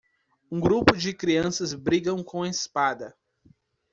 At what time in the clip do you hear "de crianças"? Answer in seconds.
0.97-1.75